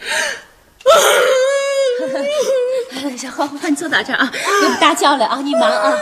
[3.16, 4.30] 小花花，你坐到这儿啊，
[4.64, 5.96] 我不打搅了啊，你忙啊。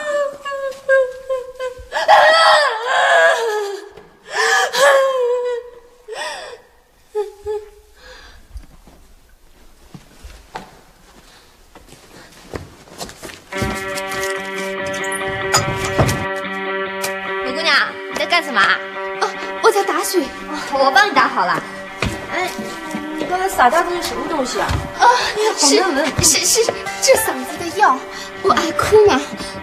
[26.23, 27.99] 是是是，这嗓子的药。
[28.43, 29.21] 我爱哭嘛，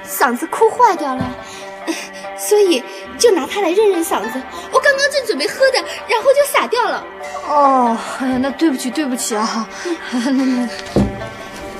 [0.08, 1.30] 嗓子哭坏掉了，
[2.38, 2.84] 所以
[3.18, 4.42] 就拿它来润润嗓子。
[4.72, 7.04] 我刚刚正准备喝的，然后就洒掉了。
[7.48, 9.68] 哦，哎呀，那对不起，对不起啊。
[10.12, 10.70] 那那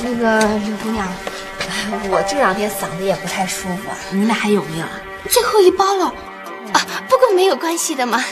[0.04, 1.08] 那个柳姑娘，
[2.10, 4.92] 我这两天嗓子也不太舒服，你那还有没有啊？
[5.30, 6.06] 最后一包了。
[6.74, 8.24] 啊，不过没有关系的嘛，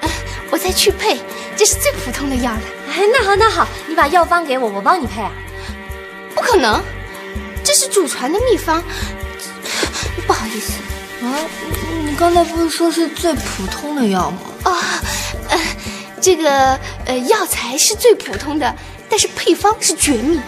[0.00, 0.10] 嗯，
[0.50, 1.20] 我再去配，
[1.56, 2.60] 这是最普通的药了。
[2.94, 5.32] 哎，那好那好，你把药方给我，我帮你配啊。
[6.32, 6.80] 不可能，
[7.64, 8.80] 这是祖传的秘方，
[10.28, 10.74] 不好意思。
[11.24, 11.34] 啊，
[12.04, 14.38] 你刚才不是说是最普通的药吗？
[14.62, 14.72] 啊，
[15.50, 15.60] 呃，
[16.20, 18.76] 这个呃药材是最普通的，
[19.08, 20.40] 但是配方是绝密。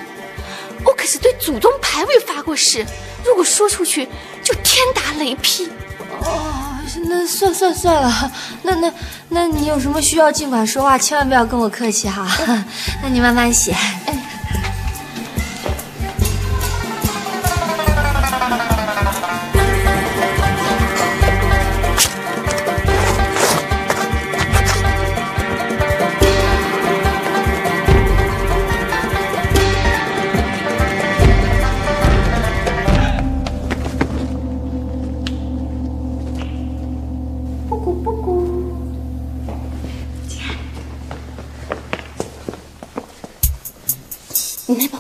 [0.85, 2.87] 我可是对祖宗牌位发过誓，
[3.25, 4.09] 如果说出去
[4.45, 5.69] 就天打雷劈。
[6.21, 6.66] 哦。
[7.05, 8.33] 那算算算了，
[8.63, 8.93] 那那
[9.29, 12.27] 那你有什么需要尽管说话，千万不要跟我客气哈。
[13.03, 13.75] 那你慢慢写。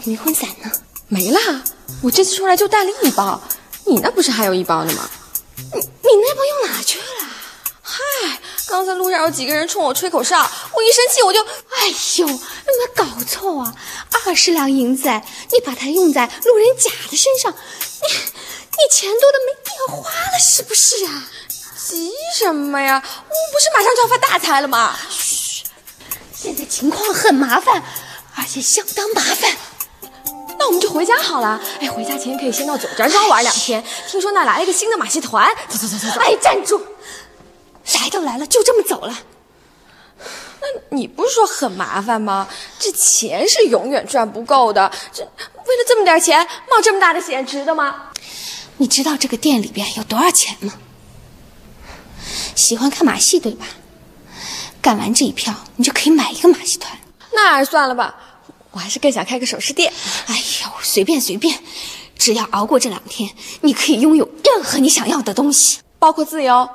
[0.06, 0.70] 迷魂散呢？
[1.08, 1.64] 没啦，
[2.02, 3.42] 我这次出来就带了一包。
[3.86, 5.10] 你那不是还有一包呢吗？
[5.56, 7.04] 你你那包用哪去了？
[7.82, 11.40] 嗨，刚刚才路上有几个人冲我吹口哨，我一生气我就……
[11.40, 11.88] 哎
[12.18, 13.74] 呦，有没有搞错啊？
[14.26, 15.08] 二十两银子，
[15.50, 21.28] 你把它用在路人甲的身上，你你钱多的没地方花了是不是啊？
[21.88, 23.02] 急什么呀？
[23.04, 24.96] 我不是马上就要发大财了吗？
[25.10, 25.64] 嘘，
[26.32, 27.82] 现在情况很麻烦，
[28.36, 29.56] 而且相当麻烦。
[30.66, 31.60] 那我们就回家好了。
[31.80, 33.80] 哎，回家前可以先到九寨庄玩两天。
[34.08, 35.48] 听说那来了一个新的马戏团。
[35.68, 36.20] 走走走走走。
[36.20, 36.80] 哎，站住！
[37.94, 39.16] 来都来了，就这么走了？
[40.18, 42.48] 那你不是说很麻烦吗？
[42.80, 44.90] 这钱是永远赚不够的。
[45.12, 48.10] 这为了这么点钱，冒这么大的险，值得吗？
[48.78, 50.72] 你知道这个店里边有多少钱吗？
[52.56, 53.66] 喜欢看马戏对吧？
[54.82, 56.98] 干完这一票，你就可以买一个马戏团。
[57.32, 58.16] 那还是算了吧。
[58.76, 59.90] 我还是更想开个首饰店。
[60.26, 61.58] 哎呦，随便随便，
[62.18, 63.30] 只要熬过这两天，
[63.62, 66.68] 你可以拥有任何你想要的东西，包括自由。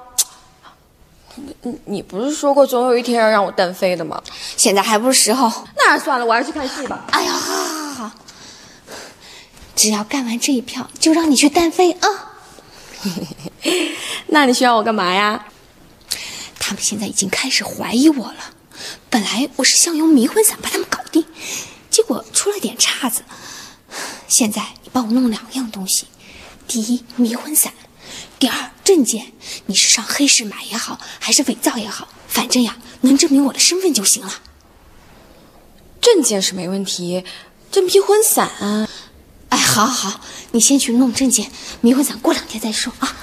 [1.62, 4.20] 你你不是说过总有一天要让我单飞的吗？
[4.58, 5.48] 现在还不是时候。
[5.78, 7.06] 那算了，我还是去看戏吧。
[7.12, 8.12] 哎呀，好好好，
[9.76, 12.08] 只要干完这一票，就让你去单飞啊。
[14.34, 15.46] 那你需要我干嘛呀？
[16.58, 18.56] 他们现在已经开始怀疑我了。
[19.12, 21.24] 本来我是想用迷魂散把他们搞定。
[21.92, 23.24] 结果出了点岔子，
[24.28, 26.08] 现在你帮我弄两样东西：
[26.68, 27.74] 第一，迷魂散；
[28.40, 29.34] 第二，证件。
[29.66, 34.42] 你是上黑市买也好，还是伪造也好，反正呀，能证明我的身份就行了。
[36.00, 37.26] 证件是没问题，
[37.70, 38.88] 这迷魂散……
[39.50, 41.52] 哎，好，好，好，你先去弄证件，
[41.82, 43.18] 迷魂散过两天再说啊。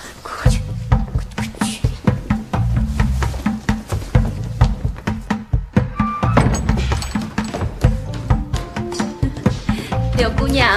[10.19, 10.69] 柳姑娘，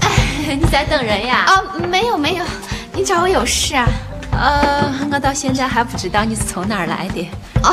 [0.00, 1.44] 哎， 你在等人呀？
[1.46, 2.44] 啊，没有没有，
[2.92, 3.86] 你找我有事啊？
[4.32, 7.30] 呃，我到现在还不知道你是从哪儿来的。
[7.62, 7.72] 哦，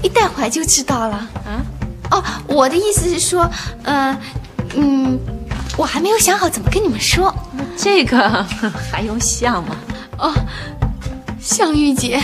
[0.00, 1.16] 一待会儿就知道了。
[1.44, 1.60] 啊？
[2.12, 3.50] 哦，我的意思是说，
[3.82, 4.16] 嗯
[4.76, 5.18] 嗯，
[5.76, 7.34] 我还没有想好怎么跟你们说。
[7.76, 8.46] 这个
[8.92, 9.76] 还用想吗？
[10.18, 10.32] 哦，
[11.40, 12.22] 向玉姐，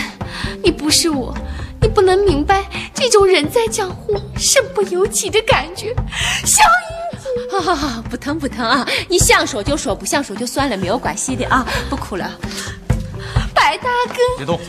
[0.63, 1.35] 你不是我，
[1.81, 2.63] 你不能明白
[2.93, 5.93] 这种人在江湖身不由己的感觉。
[6.45, 6.90] 向玉。
[7.51, 8.87] 好好好，不疼不疼啊！
[9.09, 11.65] 你想说就说，不想说就算了，没有关系的啊！
[11.89, 12.29] 不哭了。
[13.53, 14.59] 白大哥，别动，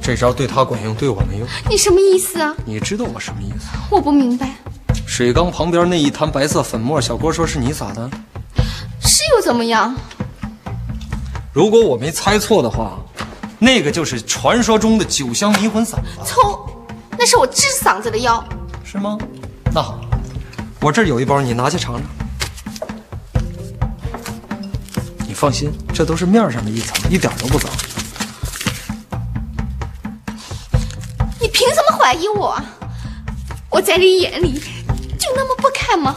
[0.00, 1.48] 这招对他管用，对我没用。
[1.68, 2.54] 你什么意思啊？
[2.64, 3.66] 你知道我什么意思？
[3.90, 4.50] 我不明白。
[5.06, 8.08] 水缸旁边那一滩白色粉末，小郭说是你撒的，
[9.00, 9.94] 是又怎么样？
[11.52, 12.98] 如果我没猜错的话，
[13.58, 16.02] 那个就是传说中的九香迷魂散。
[16.24, 16.86] 臭，
[17.18, 18.42] 那是我治嗓子的药。
[18.84, 19.18] 是吗？
[19.74, 19.98] 那好。
[20.82, 22.02] 我这儿有一包，你拿去尝尝。
[25.28, 27.70] 你放心，这都是面上的一层，一点都不脏。
[31.40, 32.60] 你凭什么怀疑我？
[33.70, 34.60] 我在你眼里
[35.18, 36.16] 就那么不堪吗？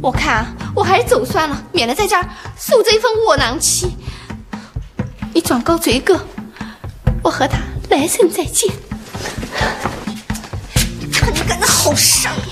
[0.00, 0.46] 我看啊，
[0.76, 2.24] 我还是走算了，免得在这儿
[2.56, 3.96] 受这份窝囊气。
[5.34, 6.24] 你转告嘴哥，
[7.20, 7.58] 我和他
[7.90, 8.72] 来生再见。
[11.48, 12.42] 你干的好伤呀！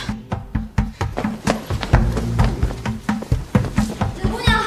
[4.22, 4.58] 柳姑娘，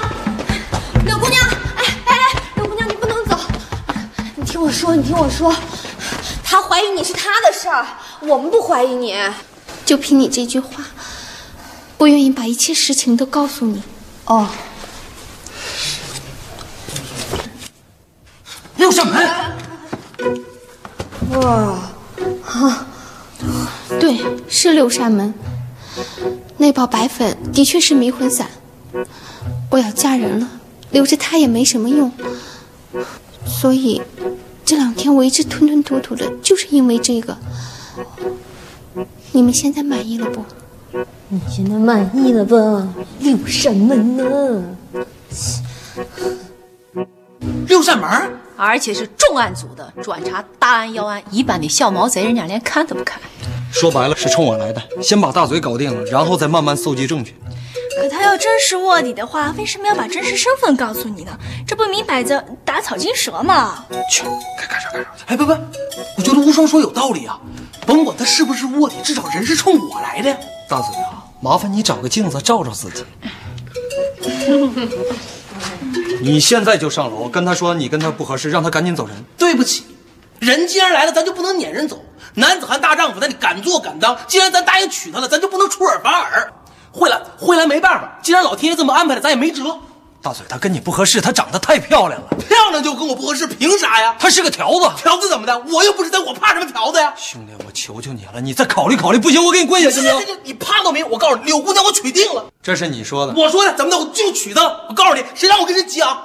[1.03, 1.43] 柳姑娘，
[1.75, 3.35] 哎哎哎，柳姑娘，你不能走！
[4.35, 5.51] 你听我说，你听我说，
[6.43, 7.87] 他怀疑你是他的事儿，
[8.21, 9.19] 我们不怀疑你。
[9.83, 10.83] 就凭你这句话，
[11.97, 13.81] 不愿意把一切实情都告诉你。
[14.25, 14.47] 哦，
[18.75, 19.27] 六扇门。
[21.31, 21.79] 哇，
[22.45, 22.85] 啊！
[23.99, 25.34] 对，是六扇门。
[26.58, 28.47] 那包白粉的确是迷魂散。
[29.71, 30.47] 我要嫁人了，
[30.91, 32.12] 留着它也没什么用。
[33.45, 34.02] 所以
[34.65, 37.38] 这两天我一直吞吞吐吐的，就是因为这个。
[39.32, 40.43] 你们现在满意了不？
[41.30, 42.88] 你现在满意了吧？
[43.19, 44.75] 六扇门呢？
[47.67, 48.10] 六扇门，
[48.58, 53.21] 而且是重案组的，专查大案要案，一般的小毛贼人家连看都不看。
[53.71, 57.35] 说白了是冲我来的，先把大嘴搞定了，然后再慢慢搜集证据。
[58.01, 61.37] 可他要真是卧底的话，为什么要把真实身份告诉你呢？
[61.67, 63.85] 这不明摆着打草惊蛇吗？
[64.11, 64.23] 去，
[64.57, 65.23] 该干啥干啥去。
[65.27, 65.51] 哎，不不，
[66.17, 67.39] 我觉得无双说有道理啊。
[67.85, 70.33] 甭管他是不是卧底，至少人是冲我来的。
[70.69, 73.03] 大嘴啊，麻烦你找个镜子照照自己。
[76.21, 79.15] 你现在就上楼跟他说你跟他不合适，让他赶紧走人。
[79.37, 79.83] 对不起，
[80.39, 82.03] 人既然来了，咱就不能撵人走。
[82.40, 84.17] 男子汉大丈夫，咱得敢做敢当。
[84.25, 86.54] 既然咱答应娶她了，咱就不能出尔反尔。
[86.92, 89.77] 慧兰，慧兰没办法，既然老天爷这么安排了，咱也没辙。
[90.21, 92.27] 大嘴，她跟你不合适，她长得太漂亮了。
[92.48, 94.15] 漂亮就跟我不合适，凭啥呀？
[94.17, 95.60] 她是个条子，条子怎么的？
[95.60, 97.13] 我又不是她，我怕什么条子呀？
[97.17, 100.40] 兄弟，我求求你了，你再考虑考虑，不行我给你跪下行不行？
[100.44, 101.04] 你怕都没？
[101.04, 102.46] 我告诉你，柳姑娘我娶定了。
[102.63, 103.98] 这是你说的，我说的，怎么的？
[103.98, 104.85] 我就娶她了。
[104.90, 106.23] 我告诉你，谁让我跟人急啊？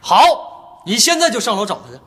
[0.00, 2.00] 好，你现在就上楼找她去。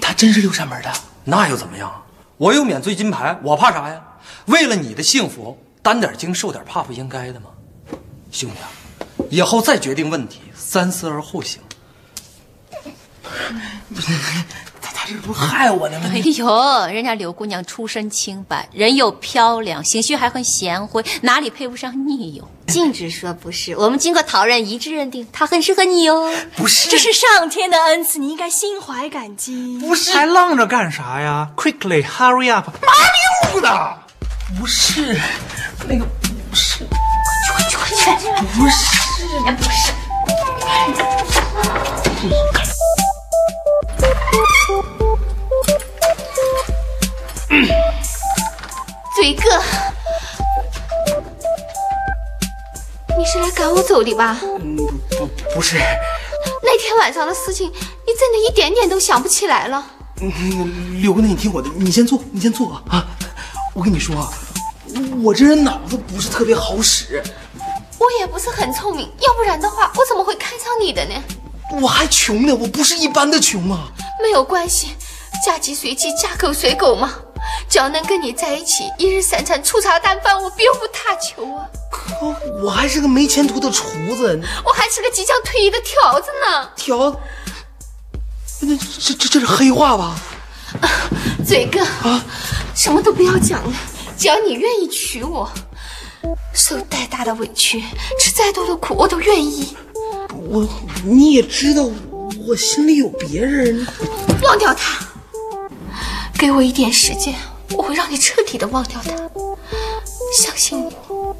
[0.00, 0.90] 他真是六扇门的，
[1.24, 2.02] 那又怎么样？
[2.38, 4.02] 我有免罪金牌，我怕啥呀？
[4.46, 7.50] 为了你的幸福，担点惊受点怕，不应该的吗？
[8.30, 8.56] 兄弟，
[9.30, 11.60] 以后再决定问题，三思而后行。
[15.12, 16.10] 她这不害我呢吗？
[16.12, 22.48] 哎呦，人家柳姑娘出身清白，人又漂亮，情绪还很贤惠，哪里配不上你哟？
[22.68, 26.32] 禁止说不是，我们经过讨论，一致认定她很适合你哟。
[26.56, 29.78] 不是，这是上天的恩赐，你应该心怀感激。
[29.78, 32.68] 不是，还愣着干啥呀？Quickly, hurry up！
[32.68, 32.92] 麻
[33.52, 33.98] 溜的，
[34.58, 35.20] 不是，
[35.86, 36.86] 那个不是，
[37.52, 38.28] 快去快去快去！
[38.58, 38.86] 不是，
[39.56, 39.92] 不是。
[49.14, 49.42] 嘴哥，
[53.18, 54.40] 你是来赶我走的吧？
[54.42, 54.74] 嗯
[55.10, 55.76] 不不是，
[56.62, 59.84] 那天晚上的事情，你真的一点点都想不起来了？
[60.22, 63.06] 嗯，刘姑娘，你听我的，你先坐，你先坐啊啊！
[63.74, 64.32] 我跟你说啊，
[65.22, 67.22] 我这人脑子不是特别好使，
[67.98, 71.22] 我也不是很聪明，要不然的话，我怎么会看上你的呢？
[71.82, 73.92] 我还穷呢，我不是一般的穷啊。
[74.22, 74.96] 没有关系，
[75.44, 77.12] 嫁鸡随鸡，嫁狗随狗嘛。
[77.68, 81.66] 只要能跟你在一起，一日三餐粗茶淡饭，我别无他求啊。
[81.90, 82.26] 可
[82.62, 86.70] 我还是个没前途的厨子，我还是个即将退役的条子呢。
[86.76, 87.20] 条，
[88.60, 90.16] 那这这这是黑话吧？
[91.44, 92.24] 嘴哥啊，
[92.74, 93.74] 什么都不要讲了，
[94.16, 95.50] 只要你愿意娶我，
[96.54, 97.82] 受再大的委屈，
[98.20, 99.76] 吃再多的苦，我都愿意。
[100.48, 100.66] 我
[101.04, 101.82] 你也知道，
[102.46, 103.84] 我心里有别人。
[104.42, 105.06] 忘掉他，
[106.42, 107.32] 给我一点时间，
[107.76, 109.12] 我会让你彻底的忘掉他。
[110.36, 111.36] 相信我。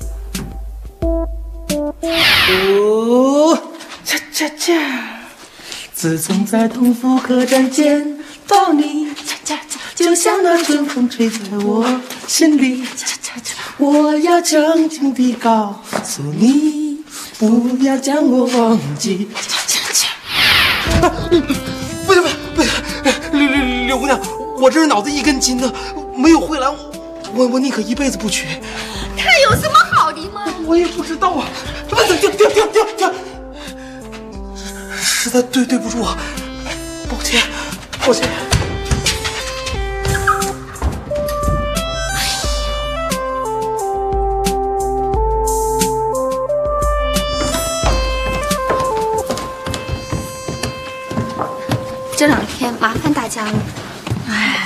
[1.90, 3.58] 哦，
[4.04, 4.72] 恰恰恰！
[5.92, 11.84] 自从在同福客栈见到你，恰恰恰，就像那春风吹在我
[12.28, 13.56] 心里，恰恰恰！
[13.78, 17.02] 我要郑重地告诉你，
[17.40, 20.06] 不要将我忘记，恰恰恰！
[22.06, 22.22] 不行不行
[22.54, 22.70] 不行，
[23.32, 24.20] 柳柳柳姑娘，
[24.62, 25.72] 我这是脑子一根筋呢，
[26.16, 26.72] 没有慧兰，
[27.34, 28.46] 我我宁可一辈子不娶。
[29.16, 30.44] 他有什么好的吗？
[30.64, 31.48] 我也不知道啊，
[31.88, 33.12] 这不停停停停停停，
[35.02, 36.16] 实在对对不住啊，
[37.10, 37.42] 抱歉
[38.06, 38.28] 抱歉。
[52.16, 53.52] 这两天麻烦大家了。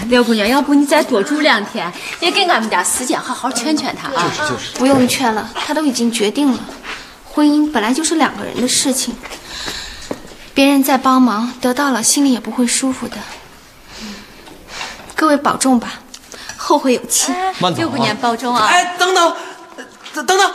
[0.07, 4.31] 哎，刘姑娘，要不你再多住两天，也给俺们家时间，好好劝劝他啊。
[4.37, 6.61] 就是就是，不用劝了，他都已经决定了。
[7.25, 9.15] 婚姻本来就是两个人的事情，
[10.55, 13.17] 别人再帮忙，得到了心里也不会舒服的。
[15.15, 15.95] 各位保重吧，
[16.57, 17.33] 后会有期。
[17.59, 18.19] 慢走刘姑娘啊！
[18.21, 18.67] 保重啊！
[18.67, 19.37] 哎，等等，
[20.15, 20.55] 等等等。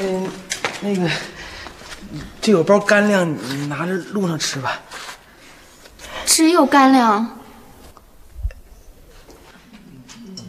[0.00, 0.28] 嗯，
[0.80, 1.10] 那个，
[2.40, 4.80] 这有包干粮，你拿着路上吃吧。
[6.24, 7.38] 只有干粮，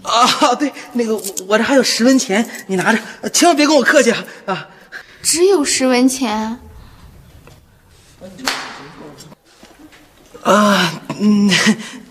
[0.03, 4.70] 啊，对，那个我我这还有十文钱，你拿着，呃千万别跟我客气啊啊！
[5.22, 6.60] 只有十文钱。
[10.43, 11.49] 啊，嗯，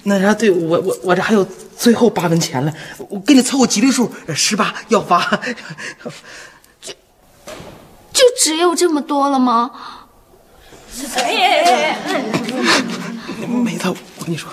[0.04, 1.46] 那啥，对我我我这还有
[1.76, 2.72] 最后八文钱了，
[3.08, 5.40] 我给你凑个吉利数，十八要发。
[8.18, 9.70] 就只有这么多了吗？
[13.46, 14.50] 梅子，我跟你说，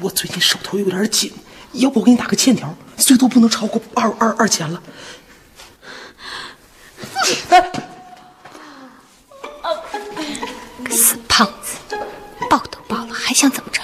[0.00, 1.32] 我最近手头有点紧，
[1.72, 4.80] 要不我给你打个欠条，最多不能超过二二二千了。
[7.50, 7.72] 哎，
[10.88, 11.96] 死胖子，
[12.48, 13.82] 抱都抱了，还想怎么着？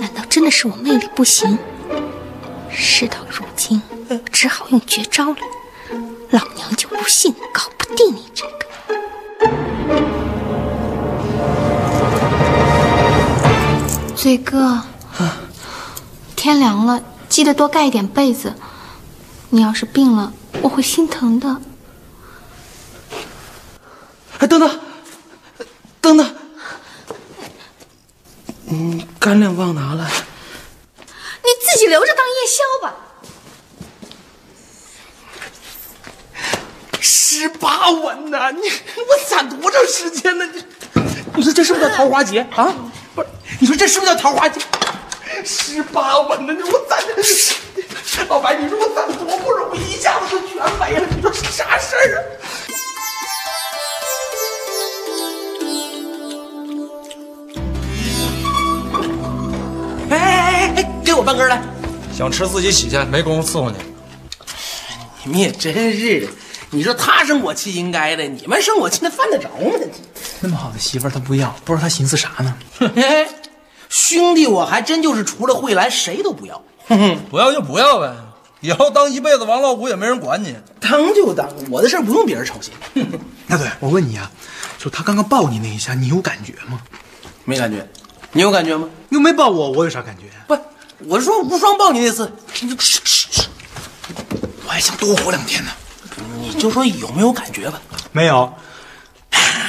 [0.00, 1.56] 难道真的是我魅力不行？
[2.68, 3.80] 事到如今，
[4.32, 5.36] 只好用绝招了。
[6.30, 8.52] 老娘就不信搞不定你这个。
[14.14, 14.82] 嘴哥，
[16.36, 18.54] 天凉了，记得多盖一点被子。
[19.50, 21.62] 你要是病了，我会心疼的。
[24.38, 24.80] 哎等等，
[26.00, 26.36] 等等，
[28.66, 32.94] 嗯，干粮忘拿了，你自己留着当夜宵吧。
[37.38, 38.50] 十八文呐！
[38.50, 40.44] 你我攒多长时间呢？
[40.52, 40.64] 你
[41.36, 42.74] 你说这是不是叫桃花劫啊？
[43.14, 43.28] 不是，
[43.60, 44.60] 你说这是不是叫桃花劫？
[45.44, 46.52] 十八文呢！
[46.52, 47.14] 你说我攒的，
[48.28, 52.18] 老白，你说我攒多不容易，一下子就全没了，你说是啥事儿啊？
[60.10, 61.62] 哎哎哎哎，给我半根来！
[62.16, 63.76] 想吃自己洗去，没工夫伺候你。
[65.22, 66.28] 你们也真是的，
[66.70, 69.78] 你说他生我气应该的，你们生我气那犯得着吗？
[70.40, 72.54] 那么好的媳妇儿他不要，不知道他寻思啥呢？
[72.78, 73.28] 嘿嘿，
[73.88, 76.62] 兄弟，我还真就是除了慧兰谁都不要。
[76.86, 78.14] 哼哼，不要就不要呗，
[78.60, 80.56] 以后当一辈子王老五也没人管你。
[80.80, 82.72] 当就当，我的事儿不用别人操心。
[83.48, 84.30] 大嘴，我问你啊，
[84.78, 86.82] 就他刚刚抱你那一下，你有感觉吗？
[87.44, 87.88] 没感觉，
[88.32, 88.88] 你有感觉吗？
[89.08, 90.24] 又没抱我，我有啥感觉？
[90.46, 90.58] 不，
[91.06, 92.76] 我是说无双抱你那次，你就
[94.66, 95.70] 我还想多活两天呢。
[96.40, 97.80] 你就说有没有感觉吧？
[98.12, 98.52] 没有，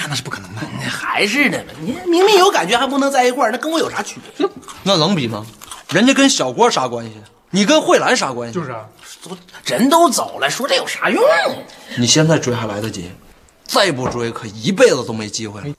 [0.10, 0.62] 那是不可能的。
[0.90, 4.48] 还是的，你明明有感觉还不能在一块儿，那跟我有啥区别？
[4.84, 5.46] 那能比吗？
[5.90, 7.14] 人家跟小郭啥关系？
[7.52, 8.54] 你跟慧兰啥关系？
[8.54, 8.86] 就是啊，
[9.24, 11.22] 都人都走了，说这有啥用？
[11.98, 13.12] 你现在追还来得及，
[13.66, 15.68] 再不追可一辈子都没机会了。
[15.68, 15.76] 哎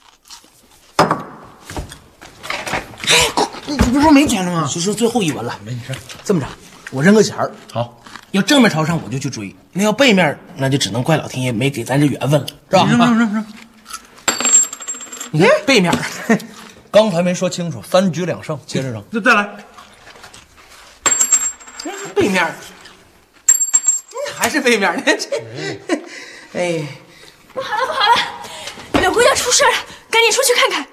[3.67, 4.69] 你不是说没钱了吗？
[4.73, 5.95] 就剩最后一文了，没事。
[6.25, 6.47] 这么着，
[6.91, 12.85] 我扔个钱儿，好，要正面朝上我就去追，那要背面那就只能怪老天爷没给咱这缘分了，是吧？
[12.85, 13.47] 扔扔扔扔，
[15.31, 15.93] 你看背面，
[16.91, 19.05] 刚才没说清楚，三局两胜，接着扔。
[19.11, 19.49] 那再来，
[22.15, 25.29] 背面，嗯还是背面，你看这，
[26.55, 26.85] 哎，
[27.55, 28.17] 不好了，不好了，
[29.01, 29.71] 柳姑娘出事了，
[30.11, 30.87] 赶紧出去看看。